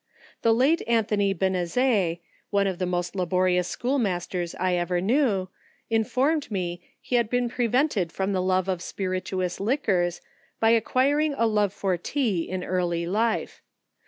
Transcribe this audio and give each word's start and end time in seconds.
The 0.41 0.51
late 0.51 0.81
Anthony 0.87 1.31
B< 1.31 1.45
n 1.45 1.55
n 1.55 1.67
t, 1.67 2.21
one 2.49 2.65
of 2.65 2.79
the 2.79 2.87
most 2.87 3.15
laborious 3.15 3.67
school 3.67 3.99
masters 3.99 4.55
I 4.55 4.73
ever 4.73 4.99
knew, 4.99 5.49
informed 5.91 6.49
me, 6.49 6.81
he 6.99 7.17
had 7.17 7.29
been 7.29 7.43
13 7.43 7.43
ON 7.43 7.43
THE 7.43 7.53
EFFECTS 7.53 7.53
OF 7.53 7.57
prevented 8.07 8.11
from 8.11 8.33
the 8.33 8.41
love 8.41 8.67
of 8.67 8.79
spiritous 8.81 9.59
liquors, 9.59 10.19
by 10.59 10.71
acquir 10.71 11.23
ing 11.23 11.35
a 11.37 11.45
love 11.45 11.71
for 11.71 11.97
tea 11.97 12.49
in 12.49 12.63
early 12.63 13.05
life. 13.05 13.61